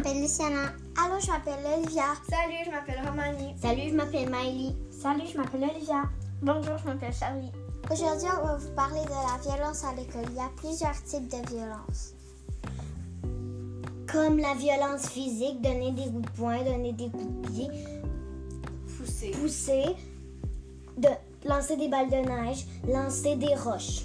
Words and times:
m'appelle 0.00 0.22
Luciana. 0.22 0.72
Allô, 0.96 1.20
je 1.20 1.26
m'appelle 1.26 1.58
Olivia. 1.76 2.04
Salut, 2.28 2.64
je 2.64 2.70
m'appelle 2.70 3.06
Romani. 3.06 3.54
Salut, 3.60 3.90
je 3.90 3.94
m'appelle 3.94 4.30
Miley. 4.30 4.74
Salut, 4.90 5.26
je 5.30 5.36
m'appelle 5.36 5.64
Olivia. 5.64 6.04
Bonjour, 6.40 6.78
je 6.78 6.86
m'appelle 6.86 7.12
Charlie. 7.12 7.52
Aujourd'hui, 7.90 8.28
on 8.40 8.46
va 8.46 8.56
vous 8.56 8.70
parler 8.70 9.02
de 9.04 9.10
la 9.10 9.38
violence 9.42 9.84
à 9.84 9.92
l'école. 9.94 10.24
Il 10.30 10.36
y 10.36 10.40
a 10.40 10.48
plusieurs 10.56 11.02
types 11.02 11.28
de 11.28 11.46
violence. 11.50 12.14
Comme 14.10 14.38
la 14.38 14.54
violence 14.54 15.06
physique, 15.06 15.60
donner 15.60 15.92
des 15.92 16.10
coups 16.10 16.22
de 16.22 16.30
poing, 16.30 16.64
donner 16.64 16.94
des 16.94 17.10
coups 17.10 17.42
de 17.42 17.48
pied, 17.48 17.70
Pousser. 18.96 19.30
pousser, 19.32 19.84
de 20.96 21.08
lancer 21.46 21.76
des 21.76 21.88
balles 21.88 22.08
de 22.08 22.26
neige, 22.26 22.64
lancer 22.88 23.36
des 23.36 23.54
roches. 23.54 24.04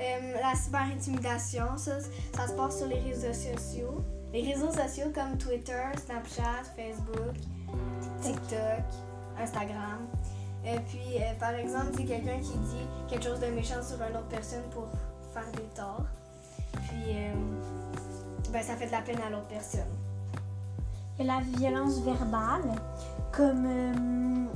Euh, 0.00 0.34
la 0.40 0.56
cyberintimidation, 0.56 1.76
ça, 1.76 2.00
ça 2.34 2.48
se 2.48 2.52
passe 2.54 2.78
sur 2.78 2.88
les 2.88 2.98
réseaux 2.98 3.32
sociaux. 3.32 4.02
Les 4.32 4.42
réseaux 4.42 4.70
sociaux 4.70 5.10
comme 5.12 5.36
Twitter, 5.38 5.82
Snapchat, 6.06 6.62
Facebook, 6.76 7.34
TikTok, 8.22 8.84
Instagram. 9.38 10.06
Et 10.64 10.78
puis, 10.80 11.16
euh, 11.16 11.34
par 11.38 11.54
exemple, 11.54 11.92
c'est 11.96 12.04
quelqu'un 12.04 12.38
qui 12.38 12.52
dit 12.58 12.86
quelque 13.08 13.24
chose 13.24 13.40
de 13.40 13.46
méchant 13.46 13.82
sur 13.82 13.96
une 14.02 14.16
autre 14.16 14.28
personne 14.28 14.62
pour 14.70 14.86
faire 15.32 15.50
des 15.52 15.68
torts. 15.74 16.04
Puis, 16.72 17.16
euh, 17.16 17.32
ben, 18.52 18.62
ça 18.62 18.76
fait 18.76 18.86
de 18.86 18.92
la 18.92 19.00
peine 19.00 19.20
à 19.26 19.30
l'autre 19.30 19.48
personne. 19.48 19.80
A 21.18 21.24
la 21.24 21.40
violence 21.58 22.00
verbale, 22.00 22.74
comme 23.32 23.66
euh, 23.66 24.46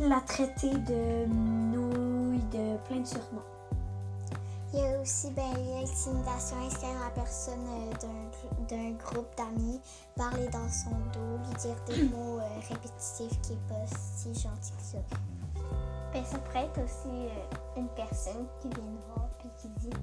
la 0.00 0.20
traiter 0.20 0.70
de 0.70 1.26
nouille, 1.26 2.42
de 2.52 2.76
plein 2.86 3.00
de 3.00 3.06
surnoms. 3.06 3.57
Il 4.72 4.80
y 4.80 4.82
a 4.82 5.00
aussi 5.00 5.30
ben, 5.30 5.50
l'intimidation 5.54 6.56
externe 6.66 6.96
à 6.98 7.04
la 7.04 7.10
personne 7.10 7.64
euh, 7.66 7.92
d'un- 8.68 8.90
groupe 8.92 9.28
d'amis, 9.36 9.80
parler 10.14 10.46
dans 10.48 10.68
son 10.68 10.90
dos, 11.14 11.38
lui 11.48 11.54
dire 11.56 11.76
des 11.86 12.02
mots 12.14 12.38
euh, 12.38 12.60
répétitifs 12.68 13.40
qui 13.40 13.52
n'est 13.52 13.68
pas 13.68 13.86
si 13.96 14.28
gentil 14.34 14.72
que 14.72 14.82
ça. 14.82 14.98
Ben, 16.12 16.22
ça 16.24 16.38
pourrait 16.38 16.66
être 16.66 16.84
aussi 16.84 17.08
euh, 17.08 17.78
une 17.78 17.88
personne 17.88 18.46
qui 18.60 18.68
vient 18.68 18.84
nous 18.84 19.14
voir 19.14 19.28
puis 19.38 19.48
qui 19.60 19.68
dit 19.80 19.96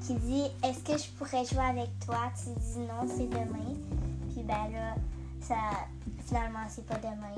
qui 0.00 0.14
dit 0.14 0.44
est-ce 0.62 0.78
que 0.84 0.96
je 0.96 1.10
pourrais 1.18 1.44
jouer 1.44 1.64
avec 1.68 1.90
toi? 2.06 2.32
Tu 2.34 2.48
dis 2.60 2.78
non 2.78 3.06
c'est 3.06 3.26
demain. 3.28 3.74
Puis 4.32 4.42
ben 4.42 4.72
là 4.72 4.94
ça 5.40 5.56
finalement 6.24 6.64
c'est 6.68 6.86
pas 6.86 6.96
demain. 6.96 7.34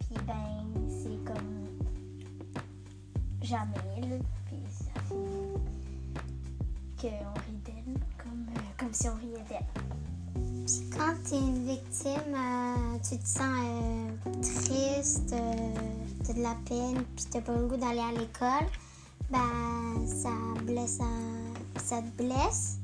Puis 0.00 0.16
ben 0.26 0.90
c'est 0.90 1.24
comme 1.24 1.68
jamais 3.42 4.00
là 4.02 4.16
rit 7.08 7.58
d'elle 7.64 8.00
comme 8.18 8.46
euh, 8.48 8.60
comme 8.78 8.92
si 8.92 9.08
on 9.08 9.14
riait 9.14 9.44
d'elle 9.48 10.64
Puis 10.66 10.90
quand 10.96 11.14
tu 11.26 11.34
es 11.34 11.38
une 11.38 11.66
victime, 11.66 12.34
euh, 12.34 12.98
tu 13.02 13.18
te 13.18 13.26
sens 13.26 13.42
euh, 13.64 14.10
triste, 14.40 15.34
tu 16.24 16.30
as 16.30 16.34
de 16.34 16.42
la 16.42 16.56
peine, 16.66 17.02
puis 17.16 17.26
tu 17.30 17.40
pas 17.40 17.56
le 17.56 17.66
goût 17.66 17.76
d'aller 17.76 18.00
à 18.00 18.12
l'école, 18.12 18.68
ben 19.30 20.06
ça 20.06 20.30
blesse 20.64 20.98
ça 21.76 22.00
te 22.00 22.22
blesse. 22.22 22.78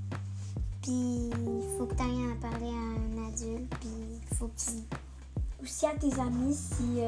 Puis 0.82 1.30
il 1.30 1.76
faut 1.76 1.86
que 1.86 1.94
tu 1.94 2.02
ailles 2.02 2.32
en 2.32 2.40
parler 2.40 2.70
à 2.70 3.20
un 3.20 3.28
adulte, 3.28 3.72
puis 3.80 3.90
il 4.30 4.36
faut 4.36 4.48
que 4.48 4.58
tu 4.58 5.62
Aussi 5.62 5.86
à 5.86 5.94
tes 5.94 6.20
amis, 6.20 6.54
si 6.54 7.00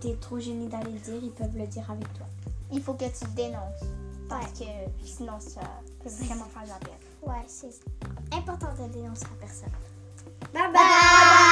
tu 0.00 0.08
es 0.08 0.14
trop 0.16 0.38
gêné 0.38 0.68
d'aller 0.68 0.92
le 0.92 0.98
dire, 0.98 1.20
ils 1.22 1.32
peuvent 1.32 1.56
le 1.56 1.66
dire 1.66 1.90
avec 1.90 2.12
toi. 2.14 2.26
il 2.72 2.80
faut 2.80 2.94
que 2.94 3.04
tu 3.04 3.26
te 3.26 3.36
dénonces 3.36 4.07
parce 4.28 4.52
que 4.52 4.64
sinon 5.04 5.38
ça 5.40 5.60
peut 6.02 6.10
vraiment 6.10 6.44
faire 6.44 6.64
de 6.64 6.68
la 6.68 6.74
peine 6.76 6.94
Ouais, 7.22 7.44
c'est 7.46 7.80
important 8.32 8.68
de 8.80 8.92
dénoncer 8.92 9.26
la 9.30 9.46
personne. 9.46 9.72
Bye 10.52 10.72
bye! 10.72 11.48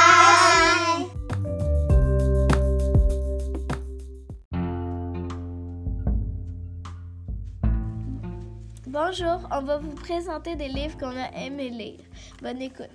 Bonjour, 8.86 9.48
on 9.52 9.62
va 9.62 9.78
vous 9.78 9.94
présenter 9.94 10.56
des 10.56 10.68
livres 10.68 10.96
qu'on 10.96 11.16
a 11.16 11.30
aimé 11.44 11.68
lire. 11.68 12.00
Bonne 12.40 12.62
écoute. 12.62 12.86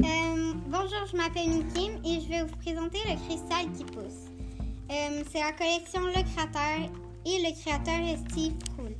Euh, 0.00 0.52
bonjour, 0.68 1.06
je 1.10 1.16
m'appelle 1.16 1.48
Mikim 1.48 2.00
et 2.04 2.20
je 2.20 2.28
vais 2.28 2.42
vous 2.44 2.56
présenter 2.56 2.98
le 3.08 3.16
cristal 3.26 3.72
qui 3.72 3.84
pousse. 3.84 4.28
Euh, 4.90 5.22
c'est 5.30 5.40
la 5.40 5.52
collection 5.52 6.02
Le 6.02 6.22
Créateur 6.34 6.90
et 7.24 7.38
le 7.42 7.60
créateur 7.60 8.00
est 8.00 8.18
Steve 8.30 8.54
Proul. 8.74 8.94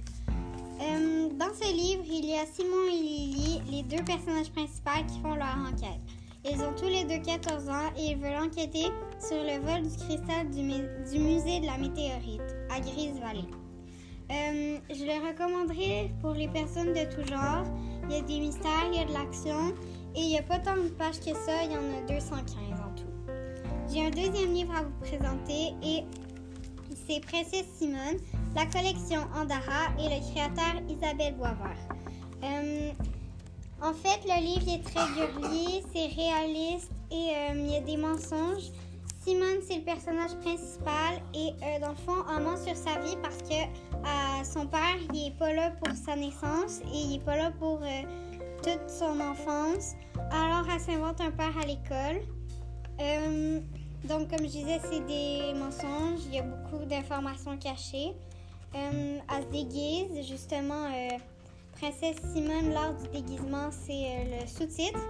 Euh, 0.80 1.28
dans 1.38 1.54
ce 1.54 1.72
livre, 1.72 2.02
il 2.06 2.24
y 2.24 2.34
a 2.34 2.46
Simon 2.46 2.88
et 2.88 3.00
Lily, 3.00 3.62
les 3.70 3.82
deux 3.82 4.04
personnages 4.04 4.50
principaux 4.50 5.04
qui 5.08 5.20
font 5.20 5.34
leur 5.34 5.56
enquête. 5.68 6.00
Ils 6.44 6.60
ont 6.60 6.72
tous 6.76 6.86
les 6.88 7.04
deux 7.04 7.22
14 7.22 7.68
ans 7.68 7.90
et 7.96 8.10
ils 8.10 8.16
veulent 8.16 8.42
enquêter 8.42 8.86
sur 9.20 9.36
le 9.36 9.60
vol 9.60 9.82
du 9.82 9.96
cristal 9.96 10.50
du 10.50 11.18
musée 11.18 11.60
de 11.60 11.66
la 11.66 11.78
météorite 11.78 12.56
à 12.68 12.80
Grise 12.80 13.20
Valley. 13.20 13.46
Euh, 14.30 14.78
je 14.90 15.04
le 15.04 15.28
recommanderais 15.28 16.10
pour 16.20 16.32
les 16.32 16.48
personnes 16.48 16.94
de 16.94 17.04
tout 17.14 17.28
genre. 17.28 17.64
Il 18.08 18.16
y 18.16 18.18
a 18.18 18.22
des 18.22 18.40
mystères, 18.40 18.88
il 18.90 18.98
y 18.98 19.02
a 19.02 19.04
de 19.04 19.12
l'action 19.12 19.72
et 20.16 20.20
il 20.20 20.28
n'y 20.28 20.38
a 20.38 20.42
pas 20.42 20.58
tant 20.58 20.74
de 20.76 20.88
pages 20.88 21.20
que 21.20 21.32
ça, 21.34 21.62
il 21.64 21.72
y 21.72 21.76
en 21.76 21.98
a 21.98 22.00
215 22.08 22.46
en 22.72 22.96
tout. 22.96 23.32
J'ai 23.92 24.06
un 24.06 24.10
deuxième 24.10 24.52
livre 24.52 24.74
à 24.74 24.82
vous 24.82 24.98
présenter 25.00 25.74
et 25.82 26.02
Princesse 27.20 27.66
Simone, 27.78 28.18
la 28.54 28.66
collection 28.66 29.20
Andara 29.34 29.88
et 29.98 30.08
le 30.08 30.32
créateur 30.32 30.82
Isabelle 30.88 31.34
Boisvert. 31.34 31.88
Euh, 32.42 32.90
en 33.82 33.92
fait, 33.92 34.20
le 34.24 34.40
livre 34.40 34.68
est 34.68 34.82
très 34.82 35.06
girly, 35.14 35.82
c'est 35.92 36.06
réaliste 36.14 36.90
et 37.10 37.30
euh, 37.34 37.54
il 37.54 37.70
y 37.70 37.76
a 37.76 37.80
des 37.80 37.96
mensonges. 37.96 38.70
Simone, 39.24 39.60
c'est 39.64 39.76
le 39.76 39.82
personnage 39.82 40.34
principal 40.40 41.22
et 41.32 41.50
euh, 41.62 41.78
dans 41.80 41.90
le 41.90 41.96
fond, 41.96 42.24
on 42.28 42.40
ment 42.40 42.56
sur 42.56 42.74
sa 42.74 42.98
vie 43.00 43.16
parce 43.22 43.38
que 43.38 43.54
euh, 43.54 44.44
son 44.44 44.66
père, 44.66 44.96
il 45.14 45.28
est 45.28 45.38
pas 45.38 45.52
là 45.52 45.70
pour 45.70 45.94
sa 45.94 46.16
naissance 46.16 46.80
et 46.92 46.96
il 46.96 47.14
est 47.16 47.24
pas 47.24 47.36
là 47.36 47.52
pour 47.56 47.80
euh, 47.82 48.02
toute 48.64 48.90
son 48.90 49.20
enfance. 49.20 49.94
Alors, 50.32 50.66
elle 50.72 50.80
s'invente 50.80 51.20
un 51.20 51.30
père 51.30 51.56
à 51.56 51.66
l'école. 51.66 52.22
Donc, 54.04 54.30
comme 54.30 54.46
je 54.46 54.50
disais, 54.50 54.80
c'est 54.90 55.06
des 55.06 55.54
mensonges. 55.54 56.20
Il 56.26 56.34
y 56.34 56.38
a 56.38 56.42
beaucoup 56.42 56.84
d'informations 56.84 57.56
cachées. 57.56 58.12
Euh, 58.74 59.18
elle 59.36 59.42
se 59.44 59.48
déguise. 59.50 60.26
Justement, 60.28 60.86
euh, 60.86 61.16
Princesse 61.80 62.16
Simone, 62.34 62.72
lors 62.74 62.94
du 62.94 63.08
déguisement, 63.08 63.70
c'est 63.70 63.92
euh, 63.92 64.40
le 64.40 64.46
sous-titre. 64.46 65.00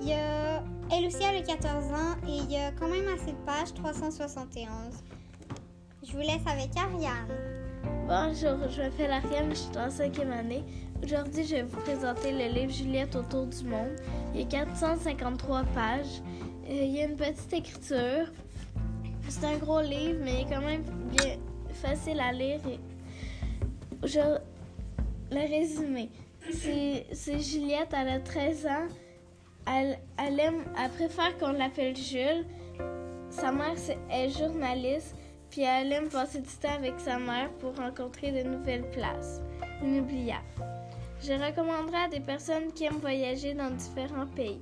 Il 0.00 0.08
y 0.08 0.12
a, 0.12 0.62
elle 0.90 1.06
aussi, 1.06 1.22
a 1.22 1.40
14 1.40 1.84
ans 1.92 2.16
et 2.26 2.36
il 2.38 2.50
y 2.50 2.56
a 2.56 2.72
quand 2.72 2.88
même 2.88 3.06
assez 3.14 3.32
de 3.32 3.38
pages, 3.46 3.72
371. 3.74 4.68
Je 6.02 6.12
vous 6.12 6.18
laisse 6.18 6.46
avec 6.46 6.76
Ariane. 6.76 7.28
Bonjour, 8.06 8.68
je 8.68 8.82
m'appelle 8.82 9.12
Ariane, 9.12 9.50
je 9.50 9.54
suis 9.54 9.78
en 9.78 9.88
cinquième 9.88 10.32
année. 10.32 10.64
Aujourd'hui, 11.04 11.44
je 11.44 11.56
vais 11.56 11.62
vous 11.64 11.80
présenter 11.82 12.32
le 12.32 12.50
livre 12.50 12.72
Juliette 12.72 13.14
autour 13.14 13.44
du 13.44 13.62
monde. 13.64 13.94
Il 14.32 14.40
y 14.40 14.44
a 14.44 14.46
453 14.46 15.64
pages. 15.74 16.22
Euh, 16.66 16.70
il 16.70 16.92
y 16.92 17.00
a 17.02 17.04
une 17.04 17.16
petite 17.16 17.52
écriture. 17.52 18.32
C'est 19.28 19.44
un 19.44 19.58
gros 19.58 19.82
livre, 19.82 20.20
mais 20.24 20.32
il 20.32 20.40
est 20.46 20.50
quand 20.50 20.62
même 20.62 20.82
bien 21.10 21.36
facile 21.74 22.18
à 22.20 22.32
lire. 22.32 22.58
Le 24.02 24.38
résumé. 25.30 26.08
C'est 26.50 27.38
Juliette, 27.38 27.92
elle 27.92 28.08
a 28.08 28.20
13 28.20 28.66
ans. 28.66 28.88
Elle, 29.66 29.98
elle 30.16 30.40
aime, 30.40 30.64
elle 30.82 30.90
préfère 30.90 31.36
qu'on 31.36 31.52
l'appelle 31.52 31.94
Jules. 31.94 32.46
Sa 33.28 33.52
mère 33.52 33.74
est 34.10 34.30
journaliste, 34.30 35.14
puis 35.50 35.62
elle 35.64 35.92
aime 35.92 36.08
passer 36.08 36.40
du 36.40 36.48
temps 36.48 36.74
avec 36.74 36.98
sa 36.98 37.18
mère 37.18 37.50
pour 37.60 37.76
rencontrer 37.76 38.32
de 38.32 38.48
nouvelles 38.48 38.88
places. 38.90 39.42
Inoubliable. 39.82 40.73
Je 41.26 41.32
recommanderais 41.32 42.04
à 42.04 42.08
des 42.08 42.20
personnes 42.20 42.70
qui 42.74 42.84
aiment 42.84 42.98
voyager 43.00 43.54
dans 43.54 43.70
différents 43.70 44.26
pays. 44.26 44.60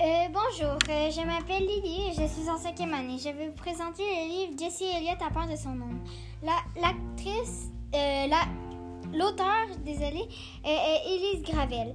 Euh, 0.00 0.28
bonjour, 0.32 0.78
euh, 0.88 1.10
je 1.10 1.26
m'appelle 1.26 1.66
Lily 1.66 2.10
et 2.10 2.12
je 2.12 2.26
suis 2.28 2.48
en 2.48 2.56
cinquième 2.56 2.94
année. 2.94 3.18
Je 3.18 3.28
vais 3.30 3.48
vous 3.48 3.54
présenter 3.54 4.02
le 4.02 4.28
livre 4.28 4.52
Jessie 4.58 4.84
Elliott 4.84 5.20
à 5.20 5.30
part 5.30 5.48
de 5.48 5.56
son 5.56 5.70
nom. 5.70 5.90
La- 6.42 6.64
L'actrice, 6.80 7.70
euh, 7.94 8.26
la, 8.28 8.42
l'auteur, 9.12 9.66
désolée, 9.84 10.28
euh, 10.64 10.68
est 10.68 11.12
Élise 11.12 11.42
Gravel. 11.42 11.94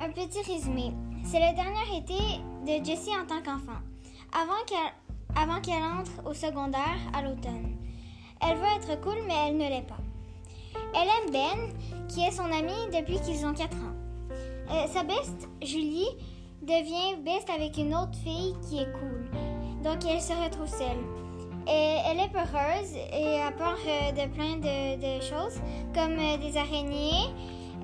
Un 0.00 0.10
petit 0.10 0.40
résumé. 0.50 0.92
C'est 1.22 1.38
le 1.38 1.54
dernier 1.54 1.98
été 1.98 2.18
de 2.66 2.84
Jessie 2.84 3.12
en 3.14 3.26
tant 3.26 3.42
qu'enfant, 3.42 3.80
avant 4.32 4.64
qu'elle, 4.66 5.36
avant 5.36 5.60
qu'elle 5.60 5.82
entre 5.82 6.26
au 6.28 6.32
secondaire 6.34 6.98
à 7.12 7.20
l'automne. 7.22 7.76
Elle 8.40 8.56
veut 8.56 8.64
être 8.76 9.00
cool, 9.02 9.18
mais 9.28 9.34
elle 9.48 9.56
ne 9.58 9.68
l'est 9.68 9.86
pas. 9.86 9.98
Elle 10.96 11.08
aime 11.08 11.32
Ben, 11.32 12.06
qui 12.08 12.22
est 12.22 12.30
son 12.30 12.44
ami 12.44 12.72
depuis 12.92 13.20
qu'ils 13.20 13.44
ont 13.44 13.52
4 13.52 13.76
ans. 13.76 13.94
Euh, 14.70 14.86
sa 14.92 15.02
best, 15.02 15.48
Julie, 15.60 16.08
devient 16.62 17.20
best 17.24 17.50
avec 17.50 17.76
une 17.76 17.94
autre 17.94 18.14
fille 18.22 18.54
qui 18.68 18.78
est 18.78 18.92
cool. 18.92 19.28
Donc 19.82 20.04
elle 20.08 20.20
se 20.20 20.32
retrouve 20.32 20.68
seule. 20.68 21.02
Et 21.66 21.96
elle 22.06 22.20
est 22.20 22.28
peureuse 22.28 22.94
et 23.12 23.40
a 23.40 23.50
peur 23.50 23.76
de 24.12 24.28
plein 24.34 24.56
de, 24.56 25.20
choses, 25.22 25.60
comme 25.94 26.12
euh, 26.12 26.36
des 26.36 26.56
araignées, 26.56 27.26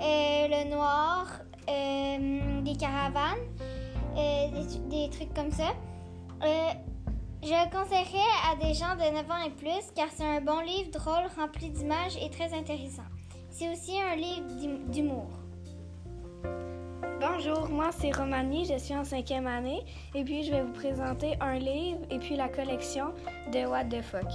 euh, 0.00 0.48
le 0.48 0.70
noir, 0.70 1.26
des 1.66 2.76
caravanes, 2.76 3.38
des 4.90 5.08
trucs 5.10 5.32
comme 5.34 5.50
ça. 5.50 5.72
Je 7.42 7.48
le 7.48 7.70
conseillerais 7.70 8.18
à 8.50 8.54
des 8.56 8.74
gens 8.74 8.94
de 8.96 9.02
9 9.14 9.30
ans 9.30 9.42
et 9.46 9.50
plus 9.50 9.90
car 9.94 10.08
c'est 10.14 10.24
un 10.26 10.40
bon 10.42 10.60
livre 10.60 10.90
drôle, 10.90 11.26
rempli 11.38 11.70
d'images 11.70 12.16
et 12.22 12.28
très 12.30 12.52
intéressant. 12.52 13.04
C'est 13.50 13.70
aussi 13.72 13.98
un 14.00 14.14
livre 14.14 14.46
d'hum- 14.60 14.90
d'humour. 14.90 15.28
Bonjour, 17.20 17.68
moi 17.70 17.90
c'est 17.92 18.12
Romani, 18.14 18.64
je 18.66 18.78
suis 18.78 18.94
en 18.94 19.04
cinquième 19.04 19.46
année 19.46 19.80
et 20.14 20.22
puis 20.24 20.42
je 20.44 20.50
vais 20.50 20.62
vous 20.62 20.72
présenter 20.72 21.36
un 21.40 21.58
livre 21.58 22.00
et 22.10 22.18
puis 22.18 22.36
la 22.36 22.48
collection 22.48 23.12
de 23.52 23.66
What 23.66 23.84
the 23.86 24.02
Fuck. 24.02 24.28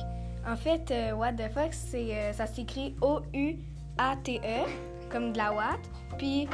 En 0.47 0.55
fait, 0.55 0.89
euh, 0.91 1.13
What 1.13 1.33
the 1.33 1.49
Fuck, 1.51 1.71
euh, 1.95 2.31
ça 2.33 2.45
s'écrit 2.45 2.95
O-U-A-T-E, 3.01 4.65
comme 5.11 5.31
de 5.33 5.37
la 5.37 5.51
Watt, 5.53 5.79
puis 6.19 6.47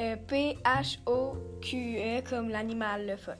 euh, 0.00 0.16
P-H-O-Q-E, 0.26 2.22
comme 2.28 2.48
l'animal, 2.48 3.06
le 3.06 3.16
fuck. 3.16 3.36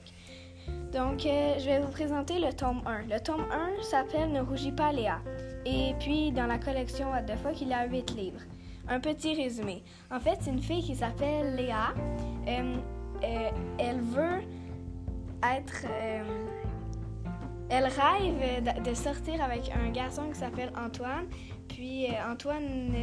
Donc, 0.93 1.25
euh, 1.25 1.55
je 1.59 1.65
vais 1.65 1.79
vous 1.79 1.91
présenter 1.91 2.39
le 2.39 2.53
tome 2.53 2.81
1. 2.85 3.13
Le 3.13 3.19
tome 3.19 3.45
1 3.51 3.83
s'appelle 3.83 4.31
Ne 4.31 4.41
rougis 4.41 4.71
pas 4.71 4.91
Léa. 4.91 5.19
Et 5.65 5.93
puis, 5.99 6.31
dans 6.31 6.47
la 6.47 6.57
collection 6.57 7.11
What 7.11 7.23
the 7.23 7.35
Fuck, 7.35 7.61
il 7.61 7.67
y 7.67 7.73
a 7.73 7.85
8 7.85 8.15
livres. 8.15 8.39
Un 8.87 8.99
petit 8.99 9.35
résumé. 9.35 9.83
En 10.09 10.19
fait, 10.19 10.37
c'est 10.41 10.51
une 10.51 10.61
fille 10.61 10.81
qui 10.81 10.95
s'appelle 10.95 11.55
Léa. 11.55 11.93
Euh, 12.47 12.77
euh, 13.23 13.49
elle 13.77 13.99
veut 13.99 14.41
être. 15.43 15.85
elle 17.69 17.83
rêve 17.83 18.83
de, 18.83 18.93
sortir 18.93 19.43
avec 19.43 19.69
un 19.75 19.91
garçon 19.91 20.29
qui 20.29 20.39
s'appelle 20.39 20.71
Antoine. 20.77 21.27
Puis 21.67 22.07
Antoine 22.27 22.93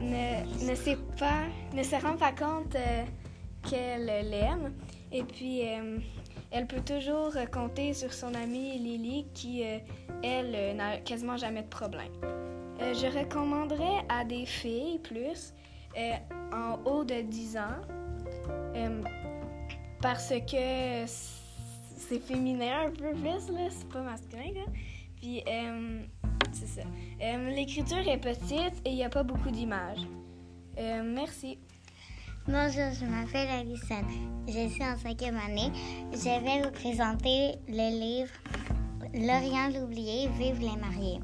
ne, 0.00 0.74
sait 0.74 0.98
pas, 1.18 1.44
ne 1.72 1.82
se 1.82 1.94
rend 1.94 2.16
pas 2.16 2.32
compte 2.32 2.76
qu'elle 3.62 4.04
l'aime. 4.04 4.72
Et 5.12 5.22
puis, 5.22 5.66
euh, 5.66 5.98
elle 6.50 6.66
peut 6.66 6.80
toujours 6.80 7.32
compter 7.52 7.94
sur 7.94 8.12
son 8.12 8.34
amie 8.34 8.78
Lily 8.78 9.26
qui, 9.34 9.64
euh, 9.64 9.78
elle, 10.22 10.54
euh, 10.54 10.74
n'a 10.74 10.98
quasiment 10.98 11.36
jamais 11.36 11.62
de 11.62 11.68
problème. 11.68 12.12
Je 12.80 13.18
recommanderais 13.18 14.04
à 14.08 14.24
des 14.24 14.46
filles 14.46 15.00
plus 15.00 15.52
en 16.52 16.78
haut 16.84 17.02
de 17.02 17.22
10 17.22 17.56
ans 17.56 17.80
parce 20.00 20.28
que 20.28 21.04
c'est 21.06 22.20
féminin 22.20 22.86
un 22.86 22.90
peu 22.90 23.10
plus, 23.14 23.70
c'est 23.70 23.88
pas 23.88 24.02
masculin. 24.02 24.52
Là. 24.54 24.64
Puis, 25.16 25.42
c'est 26.52 26.68
ça. 26.68 26.82
L'écriture 27.50 28.06
est 28.08 28.18
petite 28.18 28.80
et 28.84 28.90
il 28.90 28.94
n'y 28.94 29.04
a 29.04 29.10
pas 29.10 29.24
beaucoup 29.24 29.50
d'images. 29.50 30.06
Merci. 30.76 31.58
Bonjour, 32.50 32.90
je 32.98 33.04
m'appelle 33.04 33.46
Alison. 33.46 34.02
Je 34.46 34.68
suis 34.70 34.82
en 34.82 34.96
cinquième 34.96 35.36
année. 35.36 35.70
Je 36.12 36.42
vais 36.42 36.62
vous 36.62 36.70
présenter 36.70 37.56
le 37.68 37.90
livre 37.90 38.32
L'Orient 39.12 39.68
l'oublié, 39.68 40.30
vive 40.38 40.58
les 40.58 40.80
mariés. 40.80 41.20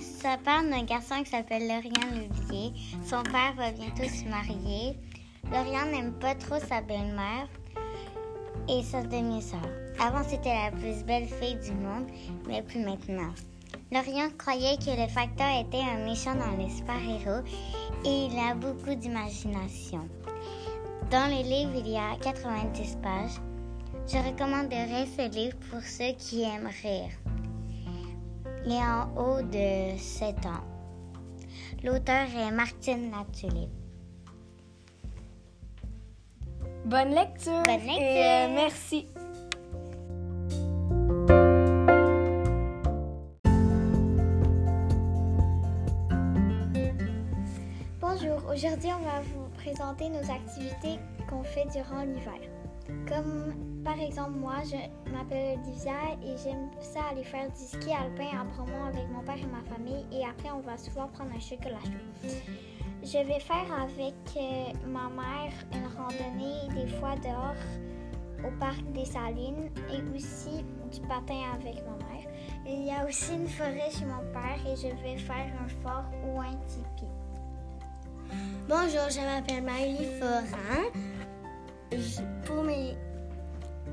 Ça 0.00 0.38
parle 0.44 0.70
d'un 0.70 0.82
garçon 0.82 1.22
qui 1.22 1.30
s'appelle 1.30 1.68
Lorient 1.68 2.10
l'oublié. 2.16 2.72
Son 3.04 3.22
père 3.22 3.54
va 3.56 3.70
bientôt 3.70 4.02
se 4.02 4.28
marier. 4.28 4.98
Lorient 5.52 5.86
n'aime 5.92 6.14
pas 6.14 6.34
trop 6.34 6.58
sa 6.58 6.80
belle-mère 6.80 7.46
et 8.68 8.82
sa 8.82 9.04
demi-sœur. 9.04 9.62
Avant, 10.00 10.24
c'était 10.28 10.52
la 10.52 10.72
plus 10.72 11.04
belle 11.04 11.28
fille 11.28 11.60
du 11.64 11.70
monde, 11.70 12.08
mais 12.48 12.60
plus 12.60 12.80
maintenant. 12.80 13.32
Lorient 13.92 14.30
croyait 14.38 14.76
que 14.78 14.90
le 14.90 15.08
facteur 15.08 15.46
était 15.60 15.80
un 15.80 16.04
méchant 16.04 16.34
dans 16.34 16.56
les 16.56 16.70
super-héros 16.70 17.44
et 18.04 18.26
il 18.26 18.38
a 18.38 18.54
beaucoup 18.54 18.94
d'imagination. 18.94 20.08
Dans 21.10 21.28
le 21.28 21.42
livre, 21.42 21.72
il 21.76 21.88
y 21.88 21.96
a 21.96 22.16
90 22.20 22.96
pages. 23.02 23.40
Je 24.08 24.16
recommanderais 24.18 25.06
ce 25.06 25.28
livre 25.32 25.56
pour 25.70 25.80
ceux 25.80 26.12
qui 26.18 26.42
aiment 26.42 26.70
rire. 26.82 27.10
Il 28.64 28.72
est 28.72 28.76
en 28.76 29.08
haut 29.16 29.42
de 29.42 29.96
7 29.96 30.34
ans. 30.46 30.64
L'auteur 31.84 32.26
est 32.36 32.50
Martine 32.50 33.12
Latulippe. 33.12 33.70
Bonne 36.84 37.14
lecture. 37.14 37.62
Bonne 37.64 37.86
lecture. 37.86 38.02
Et, 38.02 38.24
euh, 38.24 38.54
merci. 38.54 39.06
Aujourd'hui 48.56 48.88
on 48.98 49.04
va 49.04 49.20
vous 49.20 49.48
présenter 49.58 50.08
nos 50.08 50.30
activités 50.30 50.98
qu'on 51.28 51.42
fait 51.42 51.66
durant 51.74 52.04
l'hiver. 52.04 52.40
Comme 53.06 53.82
par 53.84 54.00
exemple 54.00 54.30
moi, 54.30 54.54
je 54.64 55.10
m'appelle 55.12 55.58
Olivia 55.58 56.16
et 56.24 56.36
j'aime 56.42 56.70
ça 56.80 57.00
aller 57.10 57.24
faire 57.24 57.50
du 57.50 57.62
ski 57.62 57.92
alpin 57.92 58.40
en 58.40 58.46
promo 58.46 58.86
avec 58.88 59.10
mon 59.10 59.20
père 59.20 59.36
et 59.36 59.46
ma 59.46 59.62
famille 59.70 60.06
et 60.10 60.24
après 60.24 60.50
on 60.52 60.60
va 60.60 60.78
souvent 60.78 61.06
prendre 61.08 61.32
un 61.36 61.40
chocolat 61.40 61.80
chaud. 61.84 62.30
Je 63.02 63.18
vais 63.18 63.40
faire 63.40 63.70
avec 63.78 64.14
euh, 64.36 64.72
ma 64.86 65.10
mère 65.10 65.52
une 65.74 65.86
randonnée 65.94 66.82
des 66.82 66.90
fois 66.96 67.14
dehors 67.16 67.62
au 68.42 68.58
parc 68.58 68.82
des 68.92 69.04
Salines 69.04 69.70
et 69.92 70.16
aussi 70.16 70.64
du 70.90 71.00
patin 71.02 71.52
avec 71.54 71.84
ma 71.84 71.96
mère. 72.06 72.26
Il 72.64 72.86
y 72.86 72.90
a 72.90 73.06
aussi 73.06 73.34
une 73.34 73.48
forêt 73.48 73.90
chez 73.90 74.06
mon 74.06 74.24
père 74.32 74.58
et 74.66 74.76
je 74.76 74.88
vais 75.02 75.18
faire 75.18 75.52
un 75.62 75.68
fort 75.82 76.06
ou 76.24 76.40
un 76.40 76.56
tipi. 76.66 77.04
Bonjour, 78.68 79.08
je 79.10 79.20
m'appelle 79.20 79.62
Marie 79.62 80.08
Forin. 80.18 80.90
Pour 82.44 82.64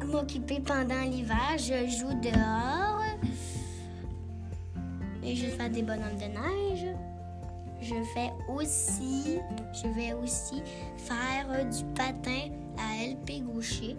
m'occuper 0.08 0.60
pendant 0.62 1.02
l'hiver, 1.02 1.58
je 1.58 1.88
joue 1.88 2.20
dehors 2.20 3.04
et 5.24 5.36
je 5.36 5.46
fais 5.46 5.70
des 5.70 5.84
bonhommes 5.84 6.18
de 6.18 6.26
neige. 6.26 6.88
Je 7.82 7.94
fais 8.16 8.32
aussi, 8.50 9.38
je 9.74 9.88
vais 9.90 10.14
aussi 10.14 10.64
faire 10.98 11.46
du 11.70 11.84
patin 11.94 12.50
à 12.80 13.06
LP 13.06 13.44
Gaucher 13.44 13.96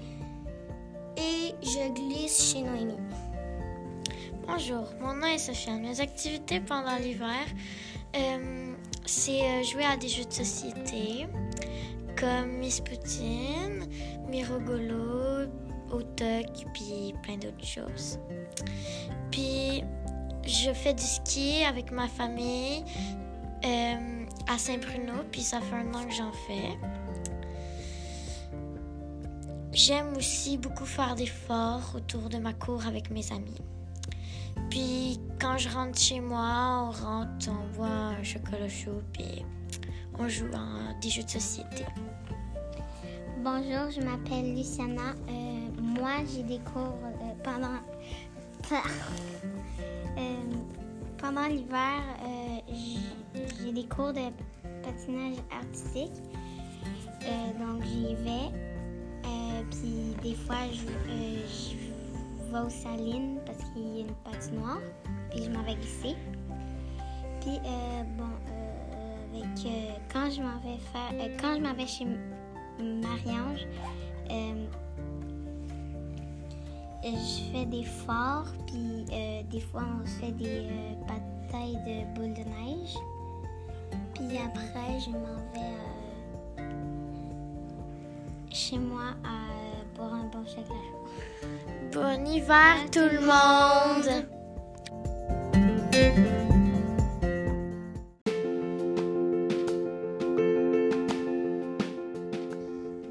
et 1.16 1.54
je 1.62 1.92
glisse 1.94 2.52
chez 2.52 2.62
Noémie. 2.62 2.98
Bonjour, 4.44 4.88
mon 5.00 5.14
nom 5.14 5.26
est 5.28 5.38
Sofiane. 5.38 5.82
Mes 5.82 6.00
activités 6.00 6.58
pendant 6.58 6.96
l'hiver, 6.96 7.46
euh, 8.16 8.63
c'est 9.06 9.42
euh, 9.42 9.62
jouer 9.62 9.84
à 9.84 9.96
des 9.96 10.08
jeux 10.08 10.24
de 10.24 10.32
société 10.32 11.26
comme 12.18 12.58
Miss 12.58 12.80
Poutine, 12.80 13.86
Mirogolo, 14.28 15.48
Otok, 15.90 16.66
puis 16.72 17.14
plein 17.22 17.36
d'autres 17.36 17.64
choses. 17.64 18.18
Puis 19.30 19.82
je 20.46 20.72
fais 20.72 20.94
du 20.94 21.02
ski 21.02 21.64
avec 21.64 21.90
ma 21.90 22.08
famille 22.08 22.84
euh, 23.64 24.26
à 24.48 24.58
Saint-Bruno, 24.58 25.24
puis 25.30 25.42
ça 25.42 25.60
fait 25.60 25.76
un 25.76 25.94
an 25.94 26.04
que 26.04 26.14
j'en 26.14 26.32
fais. 26.46 26.78
J'aime 29.72 30.16
aussi 30.16 30.56
beaucoup 30.56 30.86
faire 30.86 31.14
des 31.16 31.26
forts 31.26 31.94
autour 31.96 32.28
de 32.28 32.38
ma 32.38 32.52
cour 32.52 32.86
avec 32.86 33.10
mes 33.10 33.32
amis. 33.32 33.60
Puis 34.70 35.20
quand 35.40 35.58
je 35.58 35.68
rentre 35.68 35.98
chez 35.98 36.20
moi, 36.20 36.88
on 36.88 36.90
rentre, 36.90 37.48
on 37.48 37.76
boit 37.76 37.86
un 37.86 38.22
chocolat 38.22 38.68
chaud, 38.68 39.02
puis 39.12 39.44
on 40.18 40.28
joue 40.28 40.46
à 40.54 40.94
des 41.00 41.10
jeux 41.10 41.22
de 41.22 41.30
société. 41.30 41.84
Bonjour, 43.42 43.90
je 43.90 44.00
m'appelle 44.00 44.54
Luciana. 44.56 45.12
Euh, 45.28 45.82
moi, 45.82 46.12
j'ai 46.34 46.42
des 46.42 46.60
cours 46.60 46.98
euh, 47.04 47.34
pendant 47.42 47.78
Euh, 50.16 50.20
pendant 51.18 51.46
l'hiver. 51.48 52.00
j'ai- 52.68 53.72
des 53.72 53.84
cours 53.88 54.12
de 54.12 54.30
patinage 54.82 55.36
artistique. 55.50 56.12
Donc 57.58 57.82
j'y 57.84 58.14
vais. 58.14 58.52
Puis 59.70 60.14
des 60.22 60.34
fois, 60.36 60.56
je, 60.72 60.86
vais 62.54 62.60
aux 62.60 62.70
salines 62.70 63.38
parce 63.44 63.58
qu'il 63.70 63.96
y 63.96 63.98
a 63.98 64.00
une 64.00 64.14
patinoire. 64.24 64.80
Puis 65.30 65.44
je 65.44 65.50
m'en 65.50 65.62
vais 65.62 65.74
glisser. 65.74 66.16
Puis 67.40 67.58
euh, 67.64 68.02
bon, 68.16 68.24
euh, 68.24 69.42
avec 69.42 69.66
euh, 69.66 69.96
quand 70.12 70.30
je 70.30 70.40
m'en 70.40 70.58
vais 70.60 70.78
faire, 70.92 71.12
quand 71.40 71.56
je 71.56 71.60
m'en 71.60 71.74
vais 71.74 71.86
chez 71.86 72.06
Marie-Ange, 72.78 73.66
je 77.04 77.52
fais 77.52 77.66
des 77.66 77.84
forts, 77.84 78.46
puis 78.66 79.04
des 79.50 79.60
fois 79.60 79.84
on 80.00 80.06
se 80.06 80.12
fait 80.20 80.32
des 80.32 80.66
batailles 81.06 81.78
de 81.86 82.14
boules 82.14 82.32
de 82.32 82.44
neige. 82.44 82.96
Puis 84.14 84.38
après, 84.38 85.00
je 85.00 85.10
m'en 85.10 85.36
vais 85.52 86.64
chez 88.50 88.78
moi 88.78 89.14
à 89.22 89.54
un 90.02 90.24
bon 90.24 90.44
chocolat. 90.46 91.83
Bon 91.94 92.26
hiver 92.26 92.90
tout 92.90 92.98
le 92.98 93.20
monde. 93.20 94.26